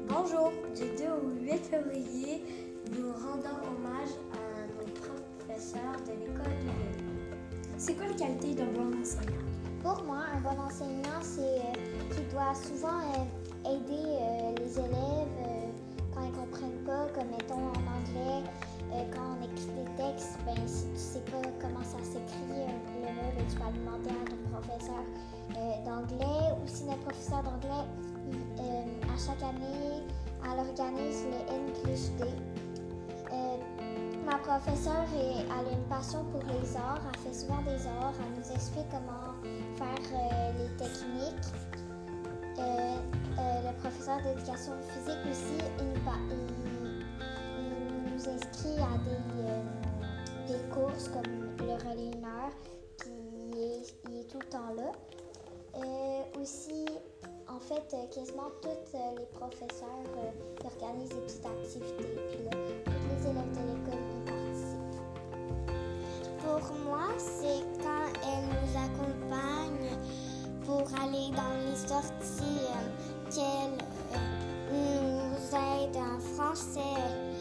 Bonjour, 0.06 0.52
du 0.76 0.82
2 0.82 1.04
au 1.08 1.30
8 1.40 1.64
février, 1.64 2.44
nous 2.92 3.12
rendons 3.14 3.56
hommage 3.68 4.10
à 4.34 4.66
nos 4.76 4.90
professeurs 5.00 5.96
de 6.06 6.12
l'école 6.20 6.44
de 6.44 6.68
Lille. 6.68 7.38
C'est 7.78 7.94
quoi 7.94 8.04
les 8.08 8.16
qualités 8.16 8.54
d'un 8.54 8.66
bon 8.66 9.00
enseignant? 9.00 9.32
Pour 9.82 10.02
moi, 10.04 10.24
un 10.36 10.40
bon 10.40 10.60
enseignant, 10.60 11.22
c'est 11.22 11.40
euh, 11.40 12.14
qu'il 12.14 12.28
doit 12.28 12.54
souvent 12.54 13.00
euh, 13.00 13.74
aider 13.76 14.04
euh, 14.20 14.54
les 14.58 14.78
élèves 14.78 15.64
quand 16.14 16.22
ils 16.22 16.30
ne 16.30 16.36
comprennent 16.36 16.84
pas, 16.86 17.06
comme 17.14 17.28
mettons 17.30 17.54
en 17.54 17.82
anglais, 17.96 18.48
quand 19.12 19.36
on 19.38 19.42
écrit 19.44 19.72
des 19.74 19.90
textes, 19.96 20.38
ben 20.46 20.56
si 20.66 20.86
tu 20.90 20.98
sais 20.98 21.20
pas 21.30 21.42
comment 21.60 21.82
ça 21.84 21.98
s'écrit 22.02 22.50
euh, 22.50 22.66
le 23.02 23.12
mot, 23.14 23.30
ben, 23.36 23.44
tu 23.48 23.56
vas 23.58 23.70
demander 23.72 24.10
à 24.10 24.24
ton 24.30 24.58
professeur 24.58 25.04
euh, 25.56 25.84
d'anglais 25.84 26.52
ou 26.62 26.66
si 26.66 26.84
notre 26.84 27.00
professeur 27.00 27.42
d'anglais, 27.42 27.84
euh, 28.60 29.12
à 29.14 29.16
chaque 29.18 29.42
année, 29.42 30.02
elle 30.44 30.58
organise 30.60 31.24
le 31.26 31.40
English 31.52 32.10
Day. 32.18 32.34
Euh, 33.32 33.56
ma 34.24 34.38
professeure, 34.38 35.06
elle 35.14 35.50
a 35.50 35.72
une 35.72 35.84
passion 35.88 36.24
pour 36.32 36.42
les 36.44 36.76
arts. 36.76 37.00
Elle 37.12 37.20
fait 37.20 37.34
souvent 37.38 37.60
des 37.62 37.86
arts. 37.86 38.12
Elle 38.20 38.40
nous 38.40 38.52
explique 38.54 38.86
comment 38.90 39.34
faire 39.76 40.06
euh, 40.12 40.52
les 40.58 40.76
techniques. 40.76 41.52
Euh, 42.58 42.96
euh, 43.38 43.70
le 43.70 43.76
professeur 43.78 44.18
d'éducation 44.22 44.72
physique 44.90 45.18
aussi, 45.30 45.58
il- 45.80 45.84
il 45.92 46.00
inscrit 48.28 48.78
à 48.78 48.98
des, 49.04 49.20
euh, 49.42 49.62
des 50.48 50.74
courses 50.74 51.08
comme 51.08 51.22
le 51.24 51.54
puis 52.98 53.10
il 53.52 53.58
est, 53.58 53.94
il 54.08 54.20
est 54.20 54.28
tout 54.30 54.38
le 54.38 54.46
temps 54.46 54.72
là. 54.76 54.92
Euh, 55.76 56.40
aussi, 56.40 56.86
en 57.48 57.58
fait, 57.58 57.82
euh, 57.94 58.06
quasiment 58.14 58.50
tous 58.62 58.96
les 59.18 59.26
professeurs 59.26 59.88
euh, 60.18 60.30
organisent 60.64 61.08
des 61.08 61.20
petites 61.22 61.46
activités, 61.46 62.16
puis 62.30 62.44
là, 62.44 62.50
tous 62.84 62.92
les 63.10 63.22
élèves 63.30 63.50
de 63.50 63.62
l'école 63.72 64.04
y 64.08 64.20
participent. 64.30 65.02
Pour 66.38 66.62
moi, 66.86 67.08
c'est 67.18 67.62
quand 67.82 68.06
elle 68.22 68.46
nous 68.54 68.72
accompagne 68.78 69.90
pour 70.64 70.84
aller 71.02 71.28
dans 71.34 71.56
les 71.68 71.76
sorties, 71.76 72.68
qu'elle 73.30 73.76
nous 74.70 75.56
aide 75.56 75.96
en 75.96 76.20
français, 76.36 77.33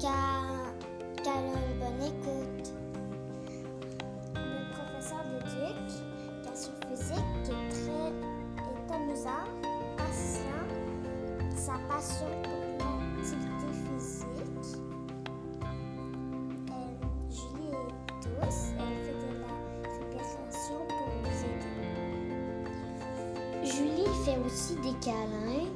qu'elle 0.00 0.08
a 0.08 1.60
bonne 1.78 2.02
écoute. 2.02 2.68
Le 4.34 4.60
professeur 4.72 5.22
d'éduc, 5.28 5.88
physique, 6.88 7.30
qui 7.44 7.52
est 7.52 8.16
très 8.56 8.94
amusant, 8.96 9.44
patient, 9.98 10.64
sa 11.54 11.76
passion 11.92 12.30
pour 12.42 12.60
l'activité 12.78 13.68
physique. 13.72 14.70
Julie 17.28 17.72
est 17.72 17.92
douce, 18.22 18.62
elle 18.78 18.96
fait 19.04 19.18
de 19.20 19.30
la 19.42 19.52
réparation 19.92 20.80
pour 20.88 21.08
nous 21.22 21.38
aider. 21.44 21.76
Julie 23.64 24.12
fait 24.24 24.38
aussi 24.46 24.74
des 24.76 24.96
câlins 25.00 25.68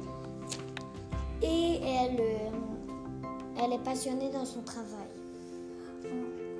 passionnée 3.85 4.31
dans 4.33 4.45
son 4.45 4.61
travail. 4.61 5.07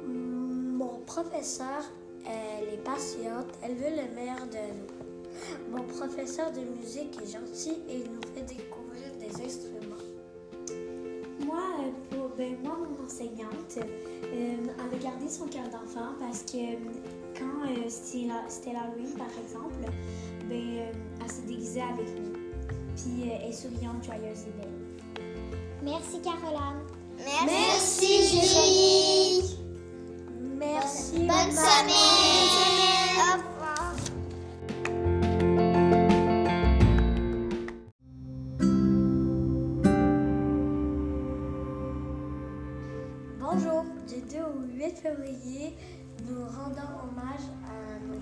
Mon 0.08 1.00
professeur, 1.08 1.84
elle 2.24 2.75
est 2.75 2.84
patiente, 2.84 3.48
elle 3.63 3.75
veut 3.75 3.89
le 3.89 4.15
meilleur 4.15 4.46
de 4.46 4.62
nous. 4.77 5.75
Mon 5.75 5.84
professeur 5.84 6.51
de 6.51 6.62
musique 6.79 7.20
est 7.22 7.34
gentil 7.34 7.77
et 7.89 7.98
il 7.98 8.12
nous 8.12 8.22
fait 8.34 8.44
découvrir 8.44 9.12
des 9.20 9.44
instruments. 9.44 9.96
Moi, 11.46 11.63
euh, 11.79 12.15
pour, 12.15 12.29
ben, 12.38 12.55
moi 12.63 12.77
mon 12.77 13.05
enseignante, 13.05 13.77
euh, 13.77 13.84
elle 14.32 15.00
a 15.00 15.03
gardé 15.03 15.27
son 15.27 15.48
cœur 15.48 15.65
d'enfant 15.65 16.13
parce 16.20 16.44
que 16.44 16.58
euh, 16.58 16.77
quand 17.38 17.70
euh, 17.70 17.89
c'était 17.89 18.72
l'Halloween, 18.72 19.13
par 19.17 19.27
exemple, 19.44 19.91
ben, 20.48 20.53
euh, 20.53 20.91
elle 21.22 21.29
s'est 21.32 21.41
déguisée 21.41 21.82
avec 21.82 22.08
nous. 22.08 22.34
Puis 22.96 23.29
elle 23.29 23.50
est 23.50 23.53
souriante, 23.53 24.03
joyeuse 24.03 24.44
et 24.48 24.62
belle. 24.62 25.25
Merci 25.84 26.22
Caroline. 26.22 26.86
Merci, 27.17 28.27
Julie. 28.27 29.57
Merci. 30.57 31.17
Bonne 31.19 31.27
maman. 31.27 31.51
semaine. 31.51 33.15
Au 33.17 33.34
revoir. 33.38 33.95
Bonjour, 43.39 43.84
du 44.07 44.22
2 44.22 44.38
au 44.39 44.67
8 44.74 44.98
février, 44.98 45.75
nous 46.27 46.41
rendons 46.43 46.93
hommage 47.03 47.45
à 47.65 48.00
nos 48.05 48.19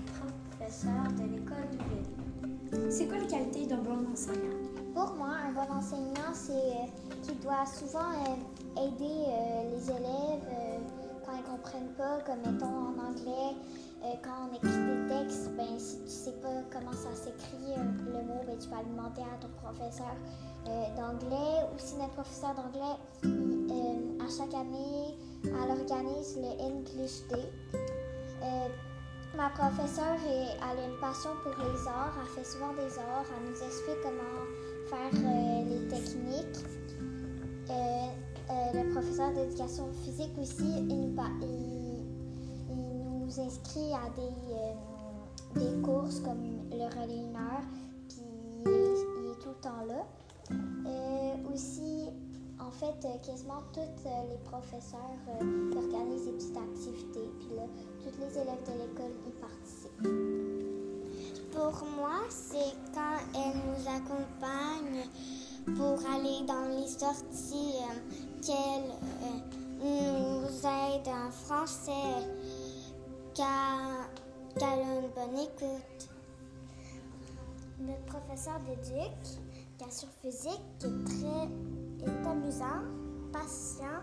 professeurs 0.58 1.10
de 1.18 1.24
l'école 1.34 1.68
de 1.72 1.78
ville. 1.78 2.90
C'est 2.90 3.06
quoi 3.06 3.18
les 3.18 3.26
qualités 3.26 3.66
d'un 3.66 3.78
bon 3.78 4.06
enseignant? 4.12 4.73
Pour 4.94 5.14
moi, 5.14 5.30
un 5.48 5.52
bon 5.52 5.72
enseignant, 5.74 6.32
c'est 6.32 6.52
euh, 6.52 7.14
qu'il 7.22 7.38
doit 7.40 7.66
souvent 7.66 8.12
euh, 8.12 8.86
aider 8.86 9.24
euh, 9.26 9.70
les 9.74 9.90
élèves 9.90 10.44
euh, 10.48 10.78
quand 11.26 11.32
ils 11.36 11.42
comprennent 11.42 11.92
pas, 11.96 12.18
comme 12.24 12.38
mettons 12.40 12.66
en 12.66 13.10
anglais, 13.10 13.56
euh, 14.04 14.12
quand 14.22 14.48
on 14.48 14.54
écrit 14.54 14.70
des 14.70 15.08
textes, 15.08 15.50
ben 15.56 15.78
si 15.78 15.98
tu 16.04 16.10
sais 16.10 16.32
pas 16.40 16.62
comment 16.72 16.92
ça 16.92 17.12
s'écrit 17.14 17.72
euh, 17.76 17.82
le 18.06 18.22
mot, 18.22 18.40
ben 18.46 18.56
tu 18.56 18.68
vas 18.68 18.82
le 18.82 18.90
demander 18.90 19.22
à 19.22 19.36
ton 19.40 19.48
professeur 19.62 20.14
euh, 20.68 20.96
d'anglais 20.96 21.66
ou 21.74 21.78
si 21.78 21.96
notre 21.96 22.12
professeur 22.12 22.54
d'anglais, 22.54 22.96
euh, 23.24 24.24
à 24.24 24.28
chaque 24.30 24.54
année, 24.54 25.18
elle 25.44 25.70
organise 25.70 26.36
le 26.36 26.62
English 26.62 27.26
Day. 27.28 27.50
Euh, 28.42 28.68
Ma 29.36 29.48
professeure, 29.48 30.16
elle 30.28 30.78
a 30.78 30.86
une 30.86 30.96
passion 31.00 31.30
pour 31.42 31.50
les 31.58 31.88
arts. 31.88 32.14
Elle 32.22 32.28
fait 32.28 32.48
souvent 32.48 32.72
des 32.74 32.98
arts. 33.00 33.24
Elle 33.36 33.50
nous 33.50 33.62
explique 33.66 34.00
comment 34.00 34.46
faire 34.84 35.10
euh, 35.14 35.64
les 35.64 35.88
techniques. 35.88 36.64
Euh, 37.70 38.08
le 38.74 38.92
professeur 38.92 39.32
d'éducation 39.32 39.90
physique 40.04 40.32
aussi, 40.40 40.64
il 40.64 40.86
nous, 43.18 43.40
inscrit 43.40 43.92
à 43.92 44.08
des, 44.14 44.30
euh, 44.52 44.74
des 45.56 45.74
courses 45.82 46.20
comme 46.20 46.60
le 46.70 46.84
relais 46.84 47.16
une 47.16 47.34
heure, 47.34 47.66
puis 48.08 48.22
il 48.66 48.70
est, 48.70 49.40
tout 49.42 49.48
le 49.48 49.60
temps 49.60 49.84
là. 49.88 50.06
Aussi, 51.52 52.08
en 52.60 52.70
fait, 52.70 52.94
quasiment 53.24 53.62
tous 53.72 54.04
les 54.04 54.38
professeurs 54.44 55.18
organisent 55.76 56.26
des 56.26 56.32
petites 56.32 56.56
activités, 56.56 57.28
puis 57.38 57.48
là, 57.56 57.66
tous 58.02 58.16
les 58.20 58.38
élèves 58.38 58.62
de 58.66 58.72
l'école 58.72 59.14
y 59.26 59.30
participent. 59.40 60.43
Pour 61.54 61.86
moi, 61.96 62.20
c'est 62.28 62.74
quand 62.92 63.18
elle 63.34 63.56
nous 63.56 63.88
accompagne 63.88 65.08
pour 65.76 65.98
aller 66.10 66.44
dans 66.46 66.68
les 66.76 66.88
sorties, 66.88 67.76
euh, 67.80 67.94
qu'elle 68.42 68.90
euh, 69.22 69.38
nous 69.80 70.48
aide 70.58 71.08
en 71.08 71.30
français, 71.30 72.26
qu'elle 73.34 73.44
a 74.62 74.98
une 74.98 75.08
bonne 75.14 75.38
écoute. 75.38 76.08
Notre 77.80 78.04
professeur 78.04 78.58
d'éduc, 78.60 79.44
sur 79.90 80.08
physique, 80.22 80.60
qui 80.78 80.86
est 80.86 81.04
très 81.04 82.10
est 82.10 82.26
amusant, 82.26 82.82
patient, 83.32 84.02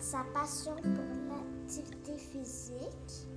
sa 0.00 0.24
passion 0.32 0.74
pour 0.76 1.04
l'activité 1.28 2.16
physique. 2.16 3.28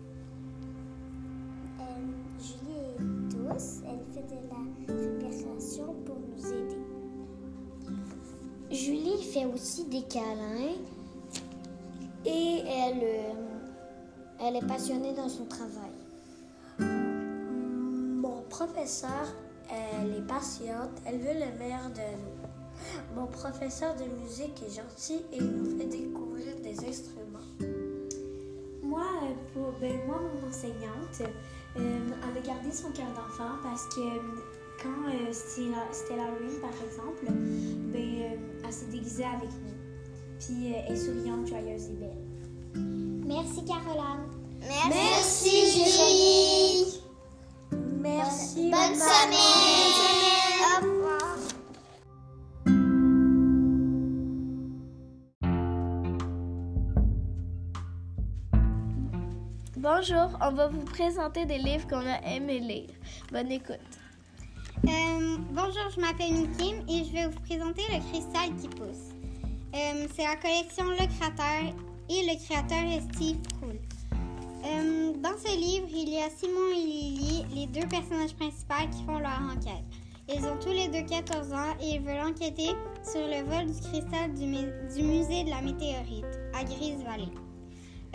Euh, 1.80 2.40
Julie 2.40 2.80
est 2.80 3.17
elle 3.50 4.04
fait 4.14 4.28
de 4.28 4.36
la 4.50 4.94
réparation 4.94 5.96
pour 6.06 6.18
nous 6.18 6.48
aider. 6.48 6.78
Julie 8.70 9.24
fait 9.24 9.46
aussi 9.46 9.86
des 9.86 10.04
câlins 10.04 10.76
et 12.26 12.64
elle, 12.68 13.02
euh, 13.02 13.34
elle 14.42 14.58
est 14.58 14.68
passionnée 14.68 15.14
dans 15.14 15.30
son 15.30 15.46
travail. 15.46 15.92
Mon 16.80 18.42
professeur, 18.50 19.34
elle 19.70 20.16
est 20.16 20.28
patiente, 20.28 20.92
elle 21.06 21.20
veut 21.20 21.34
le 21.34 21.58
meilleur 21.58 21.90
de 21.90 22.02
nous. 22.02 23.16
Mon 23.16 23.28
professeur 23.28 23.96
de 23.96 24.04
musique 24.22 24.62
est 24.66 24.76
gentil 24.76 25.22
et 25.32 25.38
il 25.38 25.46
nous 25.46 25.78
fait 25.78 25.86
découvrir 25.86 26.56
des 26.62 26.78
instruments. 26.88 27.40
Moi, 28.84 29.06
pour, 29.54 29.72
ben, 29.80 29.98
moi 30.06 30.20
mon 30.22 30.48
enseignante, 30.48 31.22
elle 31.78 32.38
a 32.38 32.42
gardé 32.42 32.72
son 32.72 32.92
cœur 32.92 33.08
d'enfant 33.16 33.56
parce 33.64 33.86
que 33.96 34.02
euh, 34.02 34.20
quand 34.82 35.10
euh, 35.10 35.32
c'était 35.32 36.16
l'Halloween, 36.16 36.60
par 36.62 36.72
exemple, 36.86 37.26
ben, 37.26 37.96
euh, 37.96 38.36
elle 38.66 38.74
s'est 38.74 38.86
déguisée 38.86 39.26
avec 39.26 39.50
nous. 39.50 39.78
Puis 40.40 40.74
euh, 40.74 40.80
elle 40.88 40.94
est 40.94 40.98
souriante, 40.98 41.48
joyeuse 41.48 41.90
et 41.90 41.94
belle. 41.94 42.18
Merci 43.26 43.66
Caroline. 43.66 44.28
Merci, 44.90 45.72
Julie. 45.72 47.02
Merci. 48.00 48.72
Bonne 48.72 48.72
maman. 48.72 48.96
semaine. 48.96 49.77
Bonjour, 60.10 60.38
on 60.42 60.52
va 60.52 60.68
vous 60.68 60.86
présenter 60.86 61.46
des 61.46 61.58
livres 61.58 61.88
qu'on 61.88 62.06
a 62.06 62.22
aimé 62.34 62.60
lire. 62.60 62.90
Bonne 63.32 63.52
écoute. 63.52 63.80
Euh, 64.86 65.38
bonjour, 65.52 65.90
je 65.94 66.00
m'appelle 66.00 66.50
Kim 66.58 66.78
et 66.88 67.04
je 67.04 67.12
vais 67.12 67.28
vous 67.28 67.40
présenter 67.42 67.82
Le 67.92 68.00
cristal 68.10 68.56
qui 68.62 68.68
pousse. 68.70 69.12
Euh, 69.74 70.08
c'est 70.16 70.24
la 70.24 70.36
collection 70.38 70.86
Le 70.86 71.08
Créateur 71.18 71.74
et 72.10 72.26
le 72.26 72.46
créateur 72.46 72.84
est 72.84 73.02
Steve 73.14 73.40
Proul. 73.58 73.80
Euh, 74.66 75.14
dans 75.22 75.38
ce 75.38 75.58
livre, 75.58 75.88
il 75.90 76.10
y 76.10 76.20
a 76.20 76.30
Simon 76.30 76.70
et 76.72 76.86
Lily, 76.86 77.46
les 77.54 77.66
deux 77.68 77.88
personnages 77.88 78.36
principaux 78.36 78.90
qui 78.92 79.04
font 79.04 79.20
leur 79.20 79.42
enquête. 79.42 79.84
Ils 80.30 80.46
ont 80.46 80.58
tous 80.62 80.72
les 80.72 80.88
deux 80.88 81.06
14 81.06 81.52
ans 81.52 81.76
et 81.82 81.96
ils 81.96 82.02
veulent 82.02 82.28
enquêter 82.28 82.70
sur 83.04 83.28
le 83.28 83.44
vol 83.44 83.74
du 83.74 83.82
cristal 83.82 84.34
du, 84.34 84.46
du 84.46 85.04
musée 85.04 85.44
de 85.44 85.50
la 85.50 85.62
météorite 85.62 86.40
à 86.54 86.64
Grise 86.64 87.04
Valley. 87.04 87.47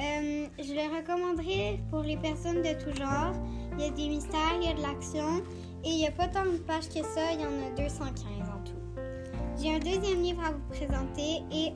Euh, 0.02 0.48
je 0.58 0.72
le 0.72 0.96
recommanderais 0.96 1.78
pour 1.90 2.00
les 2.00 2.16
personnes 2.16 2.60
de 2.62 2.72
tout 2.82 2.96
genre. 2.96 3.32
Il 3.78 3.84
y 3.84 3.88
a 3.88 3.90
des 3.90 4.08
mystères, 4.08 4.56
il 4.60 4.66
y 4.66 4.70
a 4.70 4.74
de 4.74 4.82
l'action 4.82 5.38
et 5.84 5.90
il 5.90 5.96
n'y 5.96 6.06
a 6.08 6.10
pas 6.10 6.26
tant 6.26 6.44
de 6.44 6.58
pages 6.58 6.88
que 6.88 7.02
ça, 7.02 7.32
il 7.32 7.40
y 7.40 7.44
en 7.44 7.66
a 7.66 7.70
215 7.76 8.10
en 8.40 8.64
tout. 8.64 8.72
J'ai 9.60 9.76
un 9.76 9.78
deuxième 9.78 10.22
livre 10.22 10.42
à 10.44 10.50
vous 10.50 10.66
présenter 10.70 11.42
et 11.52 11.72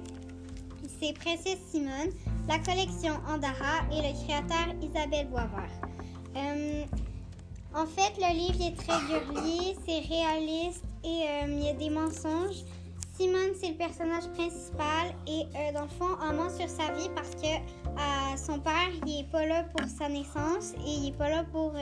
c'est 0.99 1.13
Princesse 1.13 1.61
Simone, 1.71 2.11
la 2.49 2.59
collection 2.59 3.15
Andara 3.29 3.87
et 3.93 3.97
le 3.97 4.25
créateur 4.25 4.75
Isabelle 4.83 5.29
Boisvert. 5.29 5.81
Euh, 6.37 6.85
en 7.75 7.87
fait, 7.87 8.13
le 8.19 8.35
livre 8.35 8.61
est 8.67 8.77
très 8.77 8.99
girly, 9.07 9.77
c'est 9.87 10.01
réaliste 10.01 10.85
et 11.05 11.23
euh, 11.29 11.47
il 11.49 11.65
y 11.65 11.69
a 11.69 11.75
des 11.75 11.91
mensonges. 11.91 12.65
Simone, 13.17 13.53
c'est 13.59 13.71
le 13.71 13.77
personnage 13.77 14.29
principal 14.35 15.15
et 15.27 15.45
euh, 15.55 15.73
dans 15.73 15.83
le 15.83 15.89
fond, 15.89 16.19
on 16.23 16.33
ment 16.35 16.51
sur 16.51 16.69
sa 16.69 16.93
vie 16.93 17.09
parce 17.15 17.35
que 17.35 17.76
euh, 17.97 18.37
son 18.37 18.61
père, 18.61 18.91
il 19.07 19.21
est 19.21 19.31
pas 19.31 19.47
là 19.47 19.65
pour 19.65 19.87
sa 19.89 20.09
naissance 20.09 20.73
et 20.87 20.91
il 20.91 21.09
est 21.09 21.17
pas 21.17 21.29
là 21.29 21.45
pour 21.45 21.73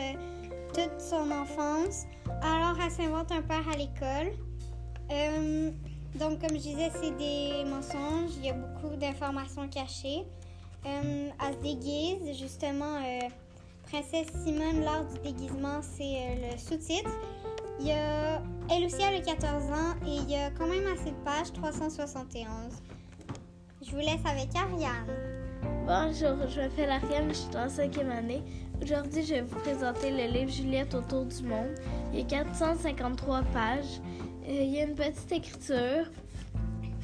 toute 0.72 1.00
son 1.00 1.30
enfance. 1.30 2.04
Alors, 2.42 2.76
elle 2.84 2.90
s'invente 2.90 3.30
un 3.32 3.42
père 3.42 3.68
à 3.68 3.76
l'école. 3.76 4.32
donc, 6.14 6.40
comme 6.40 6.56
je 6.56 6.62
disais, 6.62 6.90
c'est 7.00 7.16
des 7.16 7.64
mensonges. 7.64 8.30
Il 8.38 8.46
y 8.46 8.50
a 8.50 8.54
beaucoup 8.54 8.96
d'informations 8.96 9.68
cachées. 9.68 10.24
elle 10.84 11.54
se 11.54 11.62
déguise, 11.62 12.38
justement 12.38 12.98
Princesse 13.90 14.28
Simone 14.44 14.84
lors 14.84 15.04
du 15.04 15.18
déguisement, 15.20 15.80
c'est 15.82 16.02
euh, 16.02 16.52
le 16.52 16.58
sous-titre. 16.58 17.10
Elle 17.80 18.84
aussi, 18.86 18.96
elle 19.00 19.16
a 19.16 19.20
14 19.20 19.64
ans 19.70 19.94
et 20.06 20.16
il 20.16 20.30
y 20.30 20.36
a 20.36 20.50
quand 20.50 20.66
même 20.66 20.86
assez 20.86 21.10
de 21.10 21.16
pages, 21.24 21.52
371. 21.52 22.46
Je 23.82 23.90
vous 23.90 23.98
laisse 23.98 24.24
avec 24.24 24.48
Ariane. 24.56 25.53
Bonjour, 25.86 26.48
je 26.48 26.62
m'appelle 26.62 26.88
Ariane, 26.88 27.28
je 27.28 27.34
suis 27.34 27.56
en 27.58 27.68
cinquième 27.68 28.10
année. 28.10 28.42
Aujourd'hui, 28.82 29.22
je 29.22 29.34
vais 29.34 29.40
vous 29.42 29.60
présenter 29.60 30.10
le 30.10 30.32
livre 30.32 30.50
Juliette 30.50 30.94
autour 30.94 31.26
du 31.26 31.42
monde. 31.42 31.74
Il 32.10 32.20
y 32.20 32.22
a 32.22 32.24
453 32.24 33.42
pages. 33.52 34.00
Euh, 34.48 34.62
il 34.62 34.70
y 34.70 34.80
a 34.80 34.84
une 34.84 34.94
petite 34.94 35.30
écriture. 35.30 36.10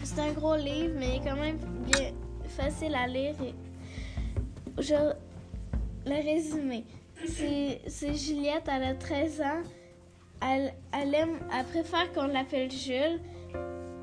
C'est 0.02 0.18
un 0.18 0.32
gros 0.32 0.56
livre, 0.56 0.94
mais 0.98 1.08
il 1.08 1.16
est 1.16 1.28
quand 1.28 1.36
même 1.36 1.58
bien 1.92 2.12
facile 2.48 2.94
à 2.94 3.06
lire. 3.06 3.34
Je 4.78 5.12
le 6.06 6.24
résumé. 6.24 6.86
C'est 7.26 8.14
Juliette, 8.14 8.64
elle 8.66 8.84
a 8.84 8.94
13 8.94 9.42
ans. 9.42 9.62
Elle, 10.40 10.72
elle, 10.98 11.14
aime, 11.14 11.38
elle 11.54 11.66
préfère 11.66 12.10
qu'on 12.14 12.28
l'appelle 12.28 12.70
Jules. 12.70 13.20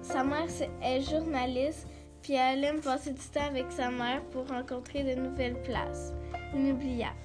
Sa 0.03 0.23
mère 0.23 0.45
est 0.83 1.01
journaliste, 1.01 1.86
puis 2.27 2.35
elle 2.35 2.61
aime 2.65 2.81
passer 2.81 3.13
du 3.13 3.21
temps 3.21 3.45
avec 3.47 3.71
sa 3.71 3.89
mère 3.89 4.21
pour 4.31 4.45
rencontrer 4.49 5.01
de 5.01 5.21
nouvelles 5.21 5.61
places. 5.61 6.11
Inoubliable. 6.53 7.15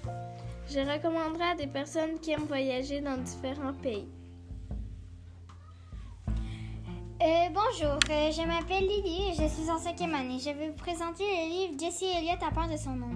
Je 0.69 0.79
recommanderais 0.79 1.51
à 1.51 1.55
des 1.57 1.67
personnes 1.67 2.21
qui 2.21 2.31
aiment 2.31 2.47
voyager 2.47 3.01
dans 3.01 3.17
différents 3.17 3.73
pays. 3.73 4.07
Euh, 6.29 7.49
bonjour, 7.53 7.99
euh, 8.11 8.31
je 8.31 8.47
m'appelle 8.47 8.87
Lily 8.87 9.31
et 9.31 9.35
je 9.35 9.49
suis 9.49 9.69
en 9.69 9.79
cinquième 9.79 10.15
année. 10.15 10.39
Je 10.39 10.51
vais 10.51 10.69
vous 10.69 10.77
présenter 10.77 11.25
le 11.25 11.51
livre 11.51 11.81
Jessie 11.81 12.07
Elliott 12.07 12.41
à 12.41 12.53
part 12.53 12.69
de 12.69 12.77
son 12.77 12.91
nom. 12.93 13.11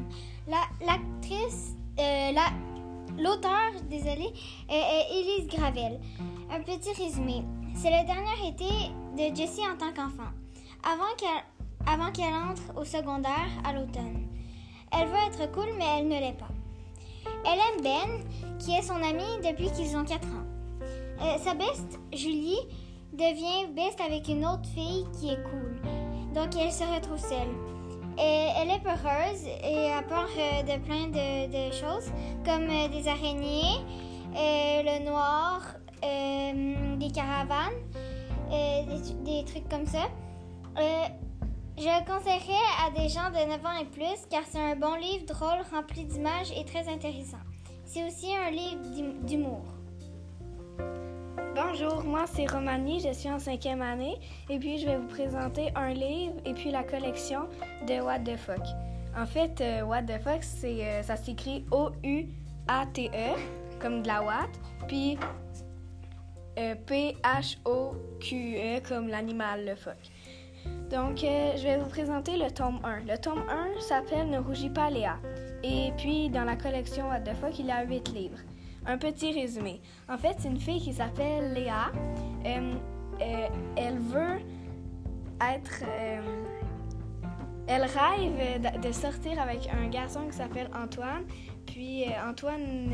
L'actrice, 0.49 1.77
euh, 2.01 2.33
la, 2.33 2.49
l'auteur, 3.16 3.81
désolé, 3.88 4.33
est, 4.68 5.07
Elise 5.12 5.46
Gravel. 5.46 6.01
Un 6.51 6.62
petit 6.62 7.01
résumé. 7.01 7.44
C'est 7.77 7.90
le 7.90 8.05
dernier 8.05 8.49
été 8.49 8.90
de 9.16 9.37
Jessie 9.37 9.62
en 9.62 9.77
tant 9.77 9.92
qu'enfant, 9.92 10.33
avant 10.83 11.14
qu'elle, 11.16 11.44
avant 11.87 12.11
qu'elle 12.12 12.35
entre 12.35 12.79
au 12.81 12.85
secondaire 12.85 13.51
à 13.64 13.72
l'automne. 13.72 14.27
Elle 14.92 15.09
veut 15.09 15.27
être 15.29 15.51
cool, 15.53 15.68
mais 15.79 15.85
elle 15.99 16.09
ne 16.09 16.18
l'est 16.20 16.38
pas. 16.38 16.49
Elle 17.44 17.59
aime 17.59 17.83
Ben, 17.83 18.59
qui 18.59 18.72
est 18.72 18.83
son 18.83 18.96
ami 18.96 19.25
depuis 19.44 19.70
qu'ils 19.72 19.96
ont 19.96 20.05
4 20.05 20.27
ans. 20.29 21.38
sa 21.38 21.55
best, 21.55 21.99
Julie, 22.12 22.61
devient 23.12 23.72
best 23.75 24.01
avec 24.01 24.29
une 24.29 24.44
autre 24.44 24.68
fille 24.75 25.07
qui 25.18 25.31
est 25.31 25.42
cool. 25.42 25.81
Donc 26.35 26.55
elle 26.61 26.72
se 26.72 26.85
retrouve 26.85 27.18
seule. 27.18 27.77
Et 28.18 28.49
elle 28.57 28.70
est 28.70 28.81
peureuse 28.81 29.46
et 29.62 29.92
a 29.92 30.03
peur 30.03 30.29
euh, 30.38 30.62
de 30.62 30.83
plein 30.83 31.09
de, 31.09 31.70
choses 31.72 32.11
comme 32.46 32.62
euh, 32.62 32.88
des 32.88 33.07
araignées, 33.09 33.77
euh, 34.35 34.83
le 34.83 35.05
noir, 35.05 35.61
des 36.03 37.11
caravanes, 37.11 37.75
des, 38.51 39.44
trucs 39.44 39.68
comme 39.68 39.87
ça. 39.87 40.09
Je 41.79 41.83
le 41.83 42.07
conseillerais 42.07 42.67
à 42.85 42.91
des 42.91 43.09
gens 43.09 43.31
de 43.31 43.49
9 43.49 43.67
ans 43.67 43.79
et 43.81 43.85
plus 43.85 44.27
car 44.31 44.43
c'est 44.49 44.59
un 44.59 44.77
bon 44.77 44.95
livre 44.95 45.27
drôle, 45.27 45.62
rempli 45.71 46.05
d'images 46.05 46.51
et 46.57 46.65
très 46.65 46.89
intéressant. 46.89 47.41
C'est 47.85 48.05
aussi 48.07 48.35
un 48.35 48.51
livre 48.51 48.83
d'humour. 49.25 49.65
Bonjour, 51.55 52.03
moi 52.05 52.25
c'est 52.27 52.47
Romani, 52.51 53.01
je 53.01 53.12
suis 53.12 53.31
en 53.31 53.39
cinquième 53.39 53.83
année 53.83 54.19
et 54.49 54.59
puis 54.59 54.79
je 54.79 54.87
vais 54.87 54.97
vous 54.97 55.09
présenter 55.09 55.71
un 55.75 55.93
livre 55.93 56.35
et 56.45 56.55
puis 56.55 56.71
la 56.71 56.83
collection 56.83 57.49
de 57.87 58.01
What 58.01 58.21
the 58.21 58.37
Fuck. 58.37 58.65
En 59.17 59.27
fait, 59.27 59.61
euh, 59.61 59.83
What 59.83 60.03
the 60.03 60.21
euh, 60.65 61.03
ça 61.03 61.17
s'écrit 61.17 61.65
O-U-A-T-E, 61.71 63.35
comme 63.81 64.03
de 64.03 64.09
la 64.09 64.23
Watt, 64.23 64.51
puis 64.89 65.19
euh, 66.59 66.75
P-H-O-Q-E, 66.87 68.81
comme 68.87 69.09
l'animal, 69.09 69.65
le 69.65 69.75
fuck. 69.75 69.97
Donc, 70.90 71.18
je 71.18 71.62
vais 71.64 71.79
vous 71.79 71.88
présenter 71.88 72.37
le 72.37 72.49
tome 72.51 72.79
1. 72.85 73.01
Le 73.12 73.18
tome 73.18 73.42
1 73.49 73.81
s'appelle 73.81 74.31
Ne 74.31 74.38
rougis 74.38 74.70
pas 74.70 74.88
Léa. 74.88 75.18
Et 75.64 75.90
puis, 75.96 76.29
dans 76.31 76.44
la 76.44 76.55
collection 76.55 77.09
What 77.09 77.20
the 77.20 77.35
Fuck, 77.35 77.59
il 77.59 77.66
y 77.66 77.70
a 77.72 77.83
8 77.83 78.12
livres. 78.12 78.38
Un 78.87 78.99
petit 78.99 79.33
résumé. 79.33 79.81
En 80.09 80.16
fait, 80.16 80.37
c'est 80.38 80.49
une 80.49 80.61
fille 80.61 80.81
qui 80.81 80.92
s'appelle 80.92 81.55
Léa. 81.55 81.90
Euh, 82.44 82.75
euh, 83.20 83.49
elle 83.77 83.99
veut 83.99 84.38
être... 85.40 85.83
Euh, 85.83 86.20
elle 87.66 87.83
rêve 87.83 88.81
de, 88.81 88.92
sortir 88.92 89.40
avec 89.42 89.68
un 89.68 89.88
garçon 89.88 90.29
qui 90.29 90.37
s'appelle 90.37 90.70
Antoine. 90.72 91.25
Puis 91.66 92.05
Antoine 92.25 92.88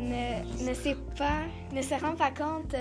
ne, 0.00 0.68
ne, 0.68 0.74
sait 0.74 0.96
pas, 1.16 1.44
ne 1.72 1.80
se 1.80 1.94
rend 1.94 2.16
pas 2.16 2.32
compte 2.32 2.74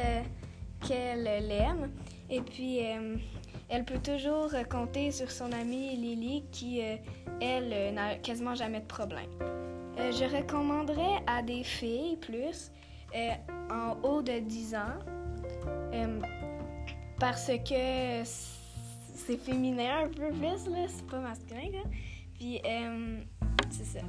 qu'elle 0.82 1.24
l'aime. 1.24 1.92
Et 2.30 2.42
puis, 2.42 2.80
elle 3.70 3.86
peut 3.86 4.00
toujours 4.00 4.52
compter 4.70 5.12
sur 5.12 5.32
son 5.32 5.52
amie 5.52 5.96
Lily 5.96 6.44
qui, 6.52 6.82
elle, 7.42 7.94
n'a 7.94 8.16
quasiment 8.16 8.56
jamais 8.56 8.82
de 8.82 8.86
problème. 8.86 9.30
Euh, 10.00 10.12
je 10.12 10.26
recommanderais 10.26 11.24
à 11.26 11.42
des 11.42 11.64
filles 11.64 12.18
plus 12.18 12.72
euh, 13.16 13.32
en 13.72 13.98
haut 14.04 14.22
de 14.22 14.40
10 14.40 14.76
ans 14.76 15.00
euh, 15.94 16.20
parce 17.20 17.48
que 17.48 18.24
c'est 18.24 19.38
féminin 19.38 20.04
un 20.04 20.08
peu 20.08 20.30
plus, 20.30 20.88
c'est 20.88 21.08
pas 21.08 21.20
masculin. 21.20 21.84
Puis, 22.36 22.62
c'est 23.72 23.86
ça. 23.86 24.00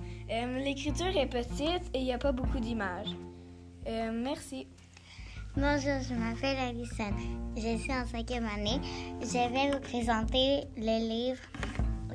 L'écriture 0.59 1.17
est 1.17 1.27
petite 1.27 1.89
et 1.95 2.01
il 2.01 2.05
n'y 2.05 2.13
a 2.13 2.19
pas 2.19 2.33
beaucoup 2.33 2.59
d'images. 2.59 3.17
merci. 3.87 4.67
Bonjour, 5.57 5.99
je 6.09 6.15
m'appelle 6.15 6.57
Alison. 6.57 7.13
Je 7.57 7.79
suis 7.79 7.93
en 7.93 8.07
cinquième 8.07 8.47
année. 8.47 8.81
Je 9.21 9.53
vais 9.53 9.73
vous 9.73 9.81
présenter 9.81 10.65
le 10.77 11.09
livre 11.09 11.41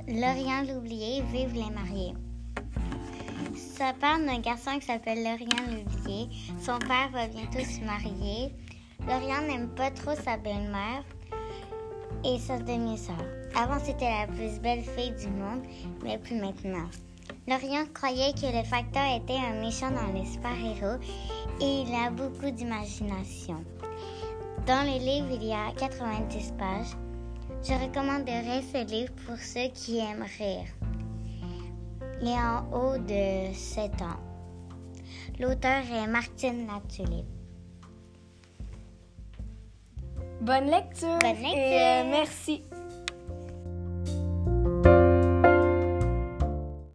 L'Orient 0.08 0.62
l'oublié, 0.62 1.22
Vive 1.24 1.54
les 1.54 1.70
mariés. 1.72 2.14
Ça 3.56 3.92
parle 4.00 4.26
d'un 4.26 4.40
garçon 4.40 4.80
qui 4.80 4.86
s'appelle 4.86 5.24
Lauriane 5.24 5.84
Levier. 5.84 6.30
Son 6.62 6.80
père 6.80 7.10
va 7.12 7.28
bientôt 7.28 7.60
se 7.60 7.82
marier. 7.84 8.54
Lauriane 9.06 9.48
n'aime 9.48 9.70
pas 9.76 9.92
trop 9.92 10.16
sa 10.16 10.38
belle-mère 10.38 11.04
et 12.24 12.40
sa 12.40 12.60
demi-sœur. 12.60 13.18
Avant, 13.56 13.80
c'était 13.84 14.10
la 14.10 14.28
plus 14.28 14.60
belle 14.62 14.84
fille 14.84 15.12
du 15.12 15.28
monde, 15.28 15.64
mais 16.04 16.18
plus 16.18 16.36
maintenant. 16.36 16.88
Lauriane 17.48 17.92
croyait 17.94 18.34
que 18.34 18.46
le 18.46 18.64
facteur 18.64 19.04
était 19.18 19.38
un 19.38 19.60
méchant 19.60 19.92
dans 19.92 20.14
les 20.14 20.26
super-héros 20.26 20.98
et 21.60 21.82
il 21.82 21.94
a 21.94 22.10
beaucoup 22.10 22.50
d'imagination. 22.50 23.64
Dans 24.66 24.84
le 24.84 24.98
livre, 24.98 25.28
il 25.32 25.44
y 25.48 25.52
a 25.54 25.74
90 25.78 26.54
pages. 26.58 26.96
Je 27.64 27.74
recommanderais 27.74 28.62
ce 28.62 28.86
livre 28.90 29.12
pour 29.26 29.36
ceux 29.38 29.68
qui 29.74 30.00
aiment 30.00 30.26
rire. 30.38 30.68
et 32.22 32.28
en 32.28 32.64
haut 32.72 32.98
de 32.98 33.54
7 33.54 34.02
ans. 34.02 34.20
L'auteur 35.40 35.82
est 35.92 36.08
Martine 36.08 36.68
Latulippe. 36.68 37.26
Bonne 40.40 40.70
lecture. 40.70 41.20
Bonne 41.20 41.42
lecture. 41.42 41.58
Et, 41.58 41.82
euh, 41.82 42.10
merci. 42.10 42.64